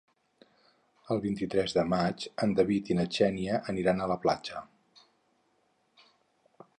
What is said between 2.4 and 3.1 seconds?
en David i na